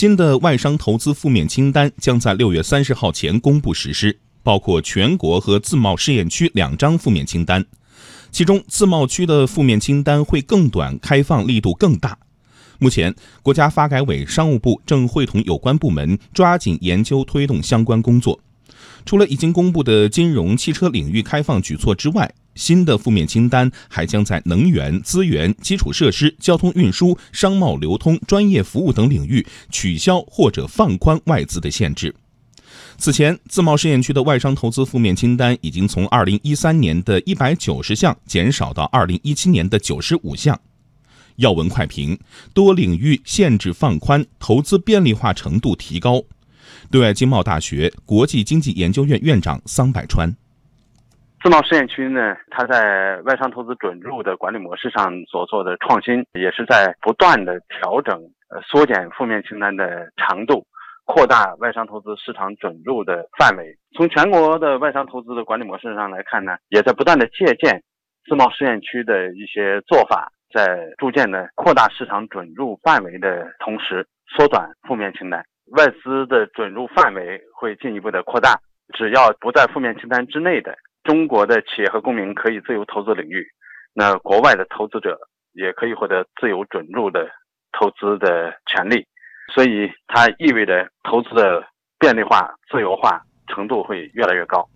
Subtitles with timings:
[0.00, 7.62] 新的外商投资负面清单将在六月三十号前公布实施，包括全国和自贸试验区两张负面清单。
[8.30, 12.16] 其中，自贸区的负面清单会更短，开放力度更大。
[12.78, 18.40] 目前，国家发改委、商务部正会同有关部门抓紧研究推动相关工作。
[19.04, 32.14] 除了已经公布的金融、汽车领域开放举措之外，新的负面清单还将在能源、资源、基础设施、交通运输、商贸流通、专业服务等领域取消或者放宽外资的限制。
[32.98, 40.60] 此前，自贸试验区的外商投资负面清单已经从2013年的一百九十项减少到2017年的九十五项。
[41.36, 42.18] 要闻快评：
[42.52, 46.22] 多领域限制放宽，投资便利化程度提高。
[46.90, 50.36] 对外经贸大学国际经济研究院院长桑百川。
[51.42, 58.14] 自贸试验区呢，它在外商投资准入的管理模式上所做的创新，也是在不断的调整，
[58.50, 60.66] 呃，缩减负面清单的长度，
[61.06, 63.74] 扩大外商投资市场准入的范围。
[63.96, 67.82] 从全国的外商投资的管理模式上来看呢，也在不断的借鉴
[68.28, 78.60] 自贸试验区的一些做法，在逐渐的扩大市场准入范围的同时，缩短负面清单，外资的准入范围会进一步的扩大。
[78.92, 80.76] 只要不在负面清单之内的。
[81.02, 83.46] 中国的企业和公民可以自由投资领域，
[83.94, 85.18] 那国外的投资者
[85.52, 87.28] 也可以获得自由准入的
[87.72, 89.06] 投资的权利，
[89.54, 91.64] 所以它意味着投资的
[91.98, 94.68] 便利化、自由化程度会越来越高。